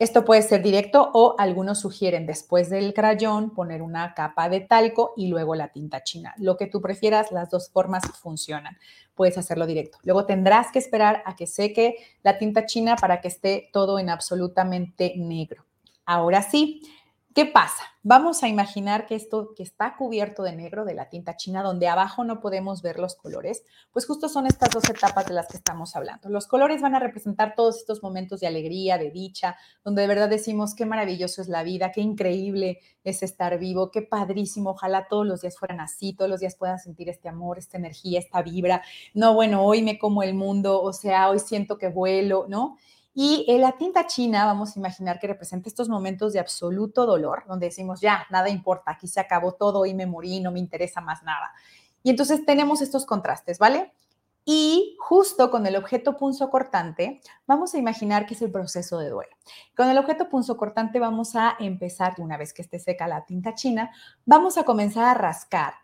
Esto 0.00 0.24
puede 0.24 0.42
ser 0.42 0.60
directo 0.60 1.08
o 1.14 1.36
algunos 1.38 1.78
sugieren 1.78 2.26
después 2.26 2.68
del 2.68 2.94
crayón 2.94 3.50
poner 3.50 3.80
una 3.80 4.12
capa 4.12 4.48
de 4.48 4.60
talco 4.60 5.14
y 5.16 5.28
luego 5.28 5.54
la 5.54 5.68
tinta 5.68 6.02
china. 6.02 6.34
Lo 6.36 6.56
que 6.56 6.66
tú 6.66 6.80
prefieras, 6.80 7.30
las 7.30 7.48
dos 7.48 7.70
formas 7.70 8.02
funcionan. 8.20 8.76
Puedes 9.14 9.38
hacerlo 9.38 9.66
directo. 9.66 9.98
Luego 10.02 10.26
tendrás 10.26 10.72
que 10.72 10.80
esperar 10.80 11.22
a 11.26 11.36
que 11.36 11.46
seque 11.46 11.96
la 12.24 12.38
tinta 12.38 12.66
china 12.66 12.96
para 12.96 13.20
que 13.20 13.28
esté 13.28 13.70
todo 13.72 14.00
en 14.00 14.10
absolutamente 14.10 15.14
negro. 15.16 15.64
Ahora 16.04 16.42
sí, 16.42 16.82
¿Qué 17.34 17.46
pasa? 17.46 17.82
Vamos 18.04 18.44
a 18.44 18.48
imaginar 18.48 19.06
que 19.06 19.16
esto 19.16 19.54
que 19.56 19.64
está 19.64 19.96
cubierto 19.96 20.44
de 20.44 20.54
negro 20.54 20.84
de 20.84 20.94
la 20.94 21.08
tinta 21.08 21.36
china, 21.36 21.64
donde 21.64 21.88
abajo 21.88 22.22
no 22.22 22.40
podemos 22.40 22.80
ver 22.80 23.00
los 23.00 23.16
colores, 23.16 23.64
pues 23.90 24.06
justo 24.06 24.28
son 24.28 24.46
estas 24.46 24.70
dos 24.70 24.88
etapas 24.88 25.26
de 25.26 25.34
las 25.34 25.48
que 25.48 25.56
estamos 25.56 25.96
hablando. 25.96 26.28
Los 26.28 26.46
colores 26.46 26.80
van 26.80 26.94
a 26.94 27.00
representar 27.00 27.56
todos 27.56 27.78
estos 27.78 28.04
momentos 28.04 28.38
de 28.38 28.46
alegría, 28.46 28.98
de 28.98 29.10
dicha, 29.10 29.56
donde 29.82 30.02
de 30.02 30.08
verdad 30.08 30.28
decimos 30.28 30.76
qué 30.76 30.86
maravilloso 30.86 31.42
es 31.42 31.48
la 31.48 31.64
vida, 31.64 31.90
qué 31.90 32.02
increíble 32.02 32.78
es 33.02 33.24
estar 33.24 33.58
vivo, 33.58 33.90
qué 33.90 34.02
padrísimo, 34.02 34.70
ojalá 34.70 35.08
todos 35.08 35.26
los 35.26 35.40
días 35.40 35.58
fueran 35.58 35.80
así, 35.80 36.14
todos 36.14 36.30
los 36.30 36.38
días 36.38 36.54
puedan 36.54 36.78
sentir 36.78 37.08
este 37.08 37.28
amor, 37.28 37.58
esta 37.58 37.78
energía, 37.78 38.20
esta 38.20 38.42
vibra. 38.42 38.82
No, 39.12 39.34
bueno, 39.34 39.64
hoy 39.64 39.82
me 39.82 39.98
como 39.98 40.22
el 40.22 40.34
mundo, 40.34 40.80
o 40.80 40.92
sea, 40.92 41.30
hoy 41.30 41.40
siento 41.40 41.78
que 41.78 41.88
vuelo, 41.88 42.46
¿no? 42.48 42.76
Y 43.16 43.44
en 43.48 43.60
la 43.60 43.72
tinta 43.72 44.08
china, 44.08 44.44
vamos 44.44 44.74
a 44.74 44.80
imaginar 44.80 45.20
que 45.20 45.28
representa 45.28 45.68
estos 45.68 45.88
momentos 45.88 46.32
de 46.32 46.40
absoluto 46.40 47.06
dolor, 47.06 47.44
donde 47.46 47.66
decimos, 47.66 48.00
ya, 48.00 48.26
nada 48.28 48.48
importa, 48.48 48.90
aquí 48.90 49.06
se 49.06 49.20
acabó 49.20 49.52
todo 49.52 49.86
y 49.86 49.94
me 49.94 50.04
morí, 50.04 50.40
no 50.40 50.50
me 50.50 50.58
interesa 50.58 51.00
más 51.00 51.22
nada. 51.22 51.52
Y 52.02 52.10
entonces 52.10 52.44
tenemos 52.44 52.82
estos 52.82 53.06
contrastes, 53.06 53.60
¿vale? 53.60 53.92
Y 54.44 54.96
justo 54.98 55.50
con 55.50 55.64
el 55.66 55.76
objeto 55.76 56.16
punzo 56.16 56.50
cortante, 56.50 57.20
vamos 57.46 57.72
a 57.74 57.78
imaginar 57.78 58.26
que 58.26 58.34
es 58.34 58.42
el 58.42 58.50
proceso 58.50 58.98
de 58.98 59.10
duelo. 59.10 59.34
Con 59.76 59.88
el 59.88 59.96
objeto 59.96 60.28
punzo 60.28 60.56
cortante 60.56 60.98
vamos 60.98 61.36
a 61.36 61.56
empezar, 61.60 62.14
una 62.18 62.36
vez 62.36 62.52
que 62.52 62.62
esté 62.62 62.80
seca 62.80 63.06
la 63.06 63.24
tinta 63.24 63.54
china, 63.54 63.92
vamos 64.26 64.58
a 64.58 64.64
comenzar 64.64 65.04
a 65.04 65.14
rascar 65.14 65.74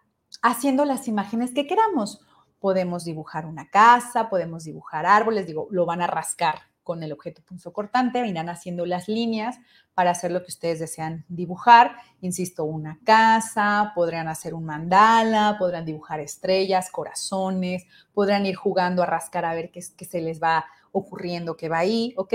haciendo 0.42 0.84
las 0.84 1.06
imágenes 1.06 1.52
que 1.54 1.68
queramos. 1.68 2.20
Podemos 2.58 3.04
dibujar 3.04 3.46
una 3.46 3.70
casa, 3.70 4.28
podemos 4.28 4.64
dibujar 4.64 5.06
árboles, 5.06 5.46
digo, 5.46 5.68
lo 5.70 5.86
van 5.86 6.02
a 6.02 6.08
rascar 6.08 6.69
con 6.90 7.04
el 7.04 7.12
objeto 7.12 7.40
punzo 7.46 7.72
cortante, 7.72 8.26
irán 8.26 8.48
haciendo 8.48 8.84
las 8.84 9.06
líneas 9.06 9.60
para 9.94 10.10
hacer 10.10 10.32
lo 10.32 10.42
que 10.42 10.48
ustedes 10.48 10.80
desean 10.80 11.24
dibujar. 11.28 11.92
Insisto, 12.20 12.64
una 12.64 12.98
casa, 13.04 13.92
podrían 13.94 14.26
hacer 14.26 14.54
un 14.54 14.64
mandala, 14.64 15.54
podrán 15.56 15.84
dibujar 15.84 16.18
estrellas, 16.18 16.90
corazones, 16.90 17.84
podrán 18.12 18.44
ir 18.44 18.56
jugando 18.56 19.04
a 19.04 19.06
rascar 19.06 19.44
a 19.44 19.54
ver 19.54 19.70
qué, 19.70 19.80
qué 19.96 20.04
se 20.04 20.20
les 20.20 20.42
va 20.42 20.64
ocurriendo 20.90 21.56
que 21.56 21.68
va 21.68 21.78
ahí, 21.78 22.12
¿ok? 22.16 22.34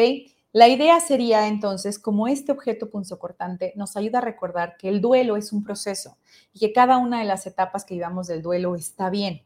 La 0.53 0.69
idea 0.69 1.01
sería 1.01 1.49
entonces, 1.49 1.99
como 1.99 2.29
este 2.29 2.53
objeto 2.53 2.89
punzocortante 2.89 3.73
nos 3.75 3.97
ayuda 3.97 4.19
a 4.19 4.21
recordar 4.21 4.77
que 4.77 4.87
el 4.87 5.01
duelo 5.01 5.35
es 5.35 5.51
un 5.51 5.65
proceso 5.65 6.17
y 6.53 6.59
que 6.59 6.71
cada 6.71 6.95
una 6.97 7.19
de 7.19 7.25
las 7.25 7.45
etapas 7.45 7.83
que 7.83 7.95
vivamos 7.95 8.27
del 8.27 8.41
duelo 8.41 8.75
está 8.75 9.09
bien 9.09 9.41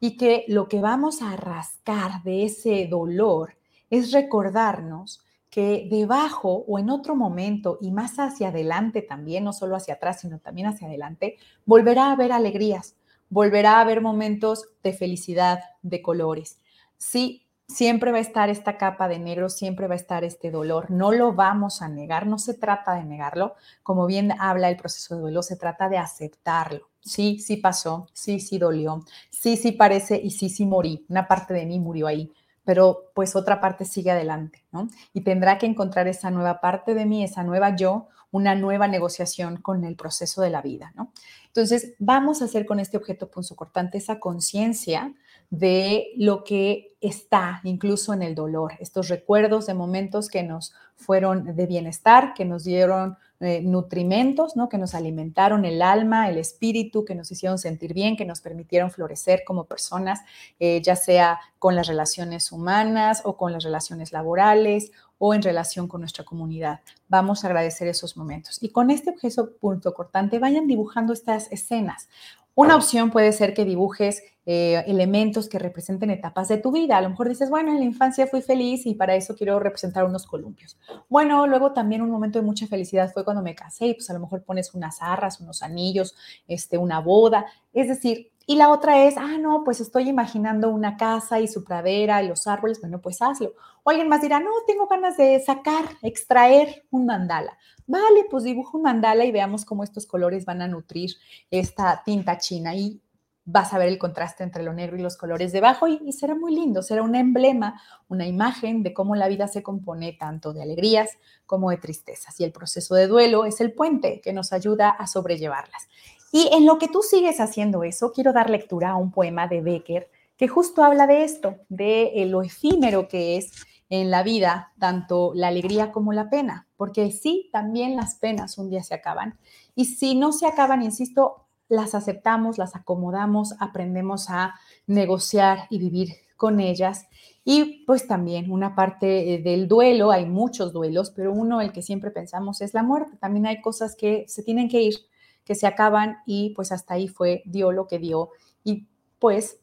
y 0.00 0.16
que 0.16 0.46
lo 0.48 0.68
que 0.68 0.80
vamos 0.80 1.20
a 1.20 1.36
rascar 1.36 2.22
de 2.22 2.44
ese 2.46 2.86
dolor 2.86 3.58
es 3.98 4.12
recordarnos 4.12 5.24
que 5.50 5.86
debajo 5.88 6.64
o 6.66 6.78
en 6.78 6.90
otro 6.90 7.14
momento 7.14 7.78
y 7.80 7.92
más 7.92 8.18
hacia 8.18 8.48
adelante 8.48 9.02
también, 9.02 9.44
no 9.44 9.52
solo 9.52 9.76
hacia 9.76 9.94
atrás, 9.94 10.20
sino 10.20 10.40
también 10.40 10.66
hacia 10.66 10.88
adelante, 10.88 11.36
volverá 11.64 12.06
a 12.06 12.12
haber 12.12 12.32
alegrías, 12.32 12.96
volverá 13.28 13.76
a 13.76 13.80
haber 13.82 14.00
momentos 14.00 14.68
de 14.82 14.92
felicidad, 14.92 15.60
de 15.82 16.02
colores. 16.02 16.58
Sí, 16.96 17.44
siempre 17.68 18.10
va 18.12 18.18
a 18.18 18.20
estar 18.20 18.50
esta 18.50 18.76
capa 18.76 19.08
de 19.08 19.18
negro, 19.18 19.48
siempre 19.48 19.86
va 19.86 19.94
a 19.94 19.96
estar 19.96 20.24
este 20.24 20.50
dolor, 20.50 20.90
no 20.90 21.12
lo 21.12 21.32
vamos 21.32 21.82
a 21.82 21.88
negar, 21.88 22.26
no 22.26 22.38
se 22.38 22.54
trata 22.54 22.94
de 22.94 23.04
negarlo, 23.04 23.54
como 23.82 24.06
bien 24.06 24.32
habla 24.38 24.68
el 24.68 24.76
proceso 24.76 25.14
de 25.14 25.20
duelo, 25.22 25.42
se 25.42 25.56
trata 25.56 25.88
de 25.88 25.98
aceptarlo. 25.98 26.88
Sí, 27.00 27.38
sí 27.38 27.58
pasó, 27.58 28.08
sí, 28.12 28.40
sí 28.40 28.58
dolió, 28.58 29.04
sí, 29.30 29.56
sí 29.56 29.72
parece 29.72 30.16
y 30.16 30.30
sí, 30.30 30.48
sí 30.48 30.66
morí, 30.66 31.04
una 31.08 31.28
parte 31.28 31.54
de 31.54 31.66
mí 31.66 31.78
murió 31.78 32.06
ahí, 32.06 32.32
pero 32.64 33.10
pues 33.14 33.36
otra 33.36 33.60
parte 33.60 33.84
sigue 33.84 34.10
adelante, 34.10 34.64
¿no? 34.72 34.88
Y 35.12 35.22
tendrá 35.22 35.58
que 35.58 35.66
encontrar 35.66 36.08
esa 36.08 36.30
nueva 36.30 36.60
parte 36.60 36.94
de 36.94 37.06
mí, 37.06 37.22
esa 37.22 37.42
nueva 37.44 37.76
yo, 37.76 38.08
una 38.34 38.56
nueva 38.56 38.88
negociación 38.88 39.58
con 39.58 39.84
el 39.84 39.94
proceso 39.94 40.42
de 40.42 40.50
la 40.50 40.60
vida, 40.60 40.92
¿no? 40.96 41.12
Entonces, 41.46 41.94
vamos 42.00 42.42
a 42.42 42.46
hacer 42.46 42.66
con 42.66 42.80
este 42.80 42.96
objeto 42.96 43.30
punzocortante 43.30 43.96
esa 43.96 44.18
conciencia 44.18 45.14
de 45.50 46.08
lo 46.16 46.42
que 46.42 46.96
está 47.00 47.60
incluso 47.62 48.12
en 48.12 48.22
el 48.22 48.34
dolor, 48.34 48.72
estos 48.80 49.06
recuerdos 49.06 49.66
de 49.66 49.74
momentos 49.74 50.28
que 50.28 50.42
nos 50.42 50.74
fueron 50.96 51.54
de 51.54 51.66
bienestar, 51.66 52.34
que 52.34 52.44
nos 52.44 52.64
dieron 52.64 53.16
eh, 53.38 53.60
nutrimentos, 53.62 54.56
¿no? 54.56 54.68
que 54.68 54.78
nos 54.78 54.94
alimentaron 54.94 55.64
el 55.64 55.82
alma, 55.82 56.28
el 56.28 56.38
espíritu, 56.38 57.04
que 57.04 57.14
nos 57.14 57.30
hicieron 57.30 57.58
sentir 57.58 57.94
bien, 57.94 58.16
que 58.16 58.24
nos 58.24 58.40
permitieron 58.40 58.90
florecer 58.90 59.42
como 59.46 59.64
personas, 59.64 60.20
eh, 60.58 60.80
ya 60.82 60.96
sea 60.96 61.38
con 61.60 61.76
las 61.76 61.86
relaciones 61.86 62.50
humanas 62.50 63.22
o 63.24 63.36
con 63.36 63.52
las 63.52 63.62
relaciones 63.62 64.12
laborales 64.12 64.90
o 65.18 65.34
en 65.34 65.42
relación 65.42 65.88
con 65.88 66.00
nuestra 66.00 66.24
comunidad. 66.24 66.80
Vamos 67.08 67.44
a 67.44 67.48
agradecer 67.48 67.88
esos 67.88 68.16
momentos. 68.16 68.62
Y 68.62 68.70
con 68.70 68.90
este 68.90 69.10
objeto 69.10 69.56
punto 69.56 69.94
cortante, 69.94 70.38
vayan 70.38 70.66
dibujando 70.66 71.12
estas 71.12 71.50
escenas. 71.52 72.08
Una 72.56 72.76
opción 72.76 73.10
puede 73.10 73.32
ser 73.32 73.52
que 73.52 73.64
dibujes 73.64 74.22
eh, 74.46 74.84
elementos 74.86 75.48
que 75.48 75.58
representen 75.58 76.10
etapas 76.10 76.46
de 76.48 76.58
tu 76.58 76.70
vida. 76.70 76.96
A 76.96 77.00
lo 77.00 77.10
mejor 77.10 77.28
dices, 77.28 77.50
bueno, 77.50 77.72
en 77.72 77.78
la 77.78 77.84
infancia 77.84 78.28
fui 78.28 78.42
feliz 78.42 78.86
y 78.86 78.94
para 78.94 79.16
eso 79.16 79.34
quiero 79.34 79.58
representar 79.58 80.04
unos 80.04 80.24
columpios. 80.24 80.78
Bueno, 81.08 81.48
luego 81.48 81.72
también 81.72 82.02
un 82.02 82.10
momento 82.10 82.38
de 82.38 82.44
mucha 82.44 82.68
felicidad 82.68 83.10
fue 83.12 83.24
cuando 83.24 83.42
me 83.42 83.56
casé 83.56 83.86
y 83.86 83.94
pues 83.94 84.08
a 84.10 84.12
lo 84.12 84.20
mejor 84.20 84.44
pones 84.44 84.72
unas 84.74 84.98
arras, 85.00 85.40
unos 85.40 85.62
anillos, 85.62 86.14
este, 86.46 86.78
una 86.78 87.00
boda. 87.00 87.46
Es 87.72 87.88
decir, 87.88 88.30
y 88.46 88.56
la 88.56 88.70
otra 88.70 89.04
es, 89.04 89.16
ah, 89.16 89.38
no, 89.38 89.64
pues 89.64 89.80
estoy 89.80 90.08
imaginando 90.08 90.68
una 90.68 90.96
casa 90.96 91.40
y 91.40 91.48
su 91.48 91.64
pradera 91.64 92.22
y 92.22 92.28
los 92.28 92.46
árboles, 92.46 92.80
bueno, 92.80 93.00
pues 93.00 93.22
hazlo. 93.22 93.54
O 93.82 93.90
alguien 93.90 94.08
más 94.08 94.20
dirá, 94.20 94.40
no, 94.40 94.50
tengo 94.66 94.86
ganas 94.86 95.16
de 95.16 95.40
sacar, 95.40 95.84
extraer 96.02 96.84
un 96.90 97.06
mandala. 97.06 97.56
Vale, 97.86 98.26
pues 98.30 98.44
dibujo 98.44 98.76
un 98.76 98.84
mandala 98.84 99.24
y 99.24 99.32
veamos 99.32 99.64
cómo 99.64 99.82
estos 99.82 100.06
colores 100.06 100.44
van 100.44 100.62
a 100.62 100.68
nutrir 100.68 101.10
esta 101.50 102.02
tinta 102.04 102.38
china 102.38 102.74
y 102.74 103.00
vas 103.46 103.74
a 103.74 103.78
ver 103.78 103.88
el 103.88 103.98
contraste 103.98 104.42
entre 104.42 104.62
lo 104.62 104.72
negro 104.72 104.96
y 104.96 105.02
los 105.02 105.18
colores 105.18 105.52
debajo 105.52 105.86
y, 105.86 106.00
y 106.04 106.12
será 106.12 106.34
muy 106.34 106.54
lindo, 106.54 106.82
será 106.82 107.02
un 107.02 107.14
emblema, 107.14 107.80
una 108.08 108.26
imagen 108.26 108.82
de 108.82 108.94
cómo 108.94 109.16
la 109.16 109.28
vida 109.28 109.48
se 109.48 109.62
compone 109.62 110.14
tanto 110.14 110.54
de 110.54 110.62
alegrías 110.62 111.10
como 111.44 111.70
de 111.70 111.76
tristezas. 111.76 112.40
Y 112.40 112.44
el 112.44 112.52
proceso 112.52 112.94
de 112.94 113.06
duelo 113.06 113.44
es 113.44 113.60
el 113.60 113.72
puente 113.72 114.20
que 114.22 114.32
nos 114.32 114.52
ayuda 114.52 114.88
a 114.88 115.06
sobrellevarlas. 115.06 115.88
Y 116.34 116.48
en 116.50 116.66
lo 116.66 116.78
que 116.78 116.88
tú 116.88 117.00
sigues 117.00 117.38
haciendo 117.38 117.84
eso, 117.84 118.10
quiero 118.10 118.32
dar 118.32 118.50
lectura 118.50 118.90
a 118.90 118.96
un 118.96 119.12
poema 119.12 119.46
de 119.46 119.60
Becker 119.60 120.10
que 120.36 120.48
justo 120.48 120.82
habla 120.82 121.06
de 121.06 121.22
esto, 121.22 121.58
de 121.68 122.10
eh, 122.16 122.26
lo 122.26 122.42
efímero 122.42 123.06
que 123.06 123.36
es 123.36 123.52
en 123.88 124.10
la 124.10 124.24
vida, 124.24 124.72
tanto 124.80 125.30
la 125.32 125.46
alegría 125.46 125.92
como 125.92 126.12
la 126.12 126.30
pena, 126.30 126.66
porque 126.76 127.12
sí, 127.12 127.50
también 127.52 127.94
las 127.94 128.16
penas 128.16 128.58
un 128.58 128.68
día 128.68 128.82
se 128.82 128.94
acaban. 128.94 129.38
Y 129.76 129.84
si 129.84 130.16
no 130.16 130.32
se 130.32 130.48
acaban, 130.48 130.82
insisto, 130.82 131.46
las 131.68 131.94
aceptamos, 131.94 132.58
las 132.58 132.74
acomodamos, 132.74 133.54
aprendemos 133.60 134.28
a 134.28 134.56
negociar 134.88 135.68
y 135.70 135.78
vivir 135.78 136.14
con 136.36 136.58
ellas. 136.58 137.06
Y 137.44 137.84
pues 137.86 138.08
también 138.08 138.50
una 138.50 138.74
parte 138.74 139.34
eh, 139.34 139.38
del 139.38 139.68
duelo, 139.68 140.10
hay 140.10 140.26
muchos 140.26 140.72
duelos, 140.72 141.12
pero 141.14 141.32
uno, 141.32 141.60
el 141.60 141.70
que 141.70 141.82
siempre 141.82 142.10
pensamos, 142.10 142.60
es 142.60 142.74
la 142.74 142.82
muerte. 142.82 143.16
También 143.20 143.46
hay 143.46 143.62
cosas 143.62 143.94
que 143.94 144.24
se 144.26 144.42
tienen 144.42 144.68
que 144.68 144.82
ir 144.82 144.96
que 145.44 145.54
se 145.54 145.66
acaban 145.66 146.18
y 146.26 146.50
pues 146.50 146.72
hasta 146.72 146.94
ahí 146.94 147.08
fue, 147.08 147.42
dio 147.46 147.72
lo 147.72 147.86
que 147.86 147.98
dio 147.98 148.30
y 148.62 148.86
pues 149.18 149.58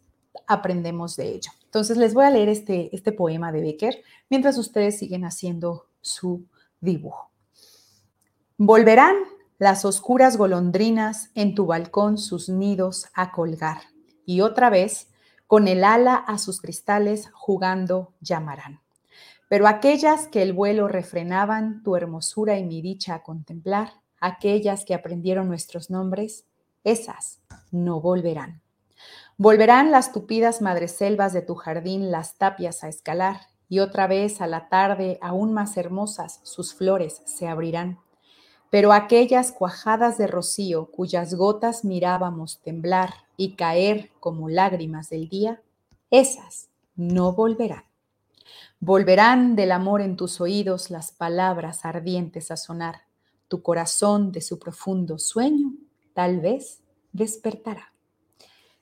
aprendemos 0.47 1.15
de 1.15 1.29
ello. 1.29 1.51
Entonces 1.65 1.97
les 1.97 2.13
voy 2.13 2.25
a 2.25 2.29
leer 2.29 2.50
este, 2.50 2.95
este 2.95 3.11
poema 3.11 3.51
de 3.51 3.61
Becker 3.61 4.01
mientras 4.29 4.57
ustedes 4.57 5.00
siguen 5.00 5.25
haciendo 5.25 5.88
su 6.01 6.45
dibujo. 6.79 7.31
Volverán 8.57 9.15
las 9.57 9.85
oscuras 9.85 10.38
golondrinas 10.38 11.29
en 11.35 11.55
tu 11.55 11.65
balcón 11.65 12.17
sus 12.17 12.50
nidos 12.50 13.07
a 13.13 13.31
colgar 13.31 13.81
y 14.25 14.41
otra 14.41 14.69
vez 14.69 15.09
con 15.47 15.67
el 15.67 15.83
ala 15.83 16.15
a 16.15 16.38
sus 16.38 16.61
cristales 16.61 17.29
jugando 17.33 18.13
llamarán. 18.21 18.81
Pero 19.50 19.67
aquellas 19.67 20.27
que 20.27 20.41
el 20.41 20.53
vuelo 20.53 20.88
refrenaban 20.88 21.83
tu 21.83 21.95
hermosura 21.95 22.57
y 22.57 22.63
mi 22.63 22.81
dicha 22.81 23.15
a 23.15 23.23
contemplar, 23.23 24.00
aquellas 24.22 24.86
que 24.86 24.94
aprendieron 24.94 25.50
nuestros 25.50 25.90
nombres, 25.90 26.46
esas 26.86 27.42
no 27.72 28.00
volverán. 28.00 28.62
Volverán 29.38 29.92
las 29.92 30.13
tupidas 30.13 30.62
madreselvas 30.62 31.34
de 31.34 31.42
tu 31.42 31.56
jardín 31.56 32.12
las 32.12 32.38
tapias 32.38 32.84
a 32.84 32.88
escalar, 32.88 33.42
y 33.68 33.80
otra 33.80 34.06
vez 34.06 34.42
a 34.42 34.48
la 34.48 34.70
tarde, 34.70 35.18
aún 35.22 35.54
más 35.54 35.78
hermosas, 35.78 36.42
sus 36.44 36.74
flores 36.74 37.22
se 37.25 37.48
abrirán. 37.48 38.00
Pero 38.70 38.94
aquellas 38.94 39.51
cuajadas 39.51 40.18
de 40.18 40.28
rocío 40.28 40.92
cuyas 40.92 41.34
gotas 41.34 41.84
mirábamos 41.84 42.62
temblar 42.62 43.13
y 43.38 43.56
caer 43.56 44.12
como 44.20 44.50
lágrimas 44.50 45.10
del 45.10 45.28
día, 45.28 45.62
esas 46.10 46.70
no 46.96 47.34
volverán. 47.34 47.86
Volverán 48.80 49.56
del 49.56 49.72
amor 49.72 50.01
en 50.01 50.18
tus 50.18 50.42
oídos 50.42 50.90
las 50.90 51.12
palabras 51.12 51.86
ardientes 51.86 52.51
a 52.51 52.58
sonar. 52.58 53.04
Tu 53.51 53.62
corazón 53.62 54.31
de 54.31 54.39
su 54.39 54.60
profundo 54.60 55.20
sueño 55.20 55.74
tal 56.13 56.39
vez 56.39 56.81
despertará. 57.12 57.91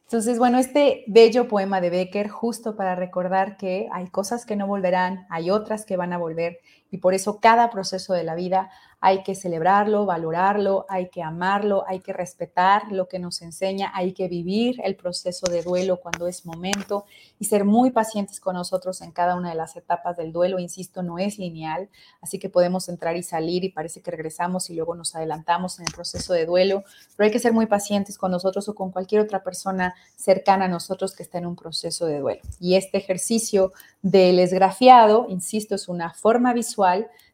Entonces, 0.04 0.38
bueno, 0.38 0.60
este 0.60 1.06
bello 1.08 1.48
poema 1.48 1.82
de 1.82 1.90
Becker, 1.90 2.30
justo 2.30 2.76
para 2.76 2.94
recordar 2.94 3.58
que 3.58 3.90
hay 3.92 4.12
cosas 4.12 4.46
que 4.46 4.56
no 4.56 4.68
volverán, 4.68 5.26
hay 5.32 5.50
otras 5.50 5.88
que 5.88 5.98
van 5.98 6.14
a 6.14 6.20
volver, 6.20 6.60
y 6.92 6.98
por 6.98 7.14
eso 7.14 7.40
cada 7.40 7.70
proceso 7.70 8.14
de 8.14 8.24
la 8.24 8.36
vida 8.36 8.70
hay 9.02 9.24
que 9.24 9.34
celebrarlo, 9.34 10.06
valorarlo, 10.06 10.86
hay 10.90 11.10
que 11.10 11.24
amarlo, 11.24 11.86
hay 11.88 12.02
que 12.02 12.12
respetar 12.12 12.92
lo 12.92 13.08
que 13.08 13.18
nos 13.18 13.42
enseña, 13.42 13.92
hay 13.96 14.12
que 14.12 14.28
vivir 14.28 14.82
el 14.84 14.96
proceso 14.98 15.48
de 15.48 15.64
duelo 15.64 16.02
cuando 16.02 16.28
es 16.28 16.46
momento 16.46 17.06
y 17.40 17.46
ser 17.46 17.64
muy 17.64 17.92
pacientes 17.92 18.42
con 18.42 18.56
nosotros 18.56 19.02
en 19.02 19.12
cada 19.12 19.36
una 19.36 19.50
de 19.50 19.56
las 19.56 19.78
etapas 19.78 20.18
del 20.18 20.34
duelo. 20.34 20.60
Insisto, 20.60 21.02
no 21.02 21.18
es 21.18 21.40
lineal, 21.40 21.88
así 22.22 22.40
que 22.40 22.50
podemos 22.50 22.90
entrar 22.90 23.16
y 23.16 23.24
salir 23.24 23.64
y 23.64 23.70
parece 23.70 24.02
que 24.02 24.12
regresamos 24.12 24.70
y 24.70 24.76
luego 24.76 24.96
nos 24.96 25.16
adelantamos 25.16 25.80
en 25.80 25.86
el 25.86 25.94
proceso 25.94 26.34
de 26.34 26.46
duelo, 26.46 26.84
pero 27.16 27.26
hay 27.26 27.32
que 27.32 27.40
ser 27.40 27.54
muy 27.54 27.68
pacientes 27.68 28.18
con 28.18 28.32
nosotros 28.32 28.68
o 28.68 28.76
con 28.76 28.92
cualquier 28.92 29.22
otra 29.22 29.44
persona 29.44 29.96
cercana 30.18 30.66
a 30.66 30.70
nosotros 30.70 31.16
que 31.16 31.24
está 31.24 31.38
en 31.38 31.46
un 31.46 31.56
proceso 31.56 32.06
de 32.06 32.20
duelo. 32.20 32.42
Y 32.60 32.76
este 32.76 32.98
ejercicio 32.98 33.72
del 34.02 34.40
esgrafiado, 34.40 35.26
insisto, 35.30 35.76
es 35.76 35.88
una 35.88 36.14
forma 36.14 36.54
visual 36.54 36.79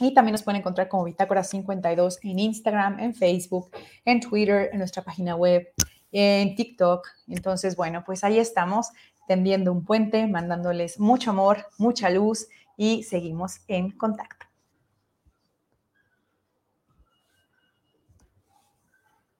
y 0.00 0.14
también 0.14 0.32
nos 0.32 0.42
pueden 0.42 0.60
encontrar 0.60 0.88
como 0.88 1.04
Bitácora 1.04 1.44
52 1.44 2.18
en 2.22 2.38
Instagram, 2.38 3.00
en 3.00 3.14
Facebook, 3.14 3.70
en 4.04 4.20
Twitter, 4.20 4.70
en 4.72 4.78
nuestra 4.78 5.02
página 5.02 5.36
web, 5.36 5.68
en 6.12 6.54
TikTok. 6.54 7.06
Entonces, 7.28 7.76
bueno, 7.76 8.02
pues 8.04 8.24
ahí 8.24 8.38
estamos 8.38 8.90
tendiendo 9.28 9.72
un 9.72 9.84
puente, 9.84 10.26
mandándoles 10.26 10.98
mucho 10.98 11.30
amor, 11.30 11.66
mucha 11.78 12.10
luz 12.10 12.48
y 12.76 13.02
seguimos 13.04 13.60
en 13.68 13.90
contacto. 13.90 14.49